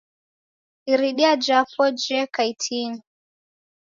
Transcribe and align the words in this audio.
Iridia 0.91 1.31
japo 1.45 1.83
jeka 2.03 2.41
itini 2.51 2.99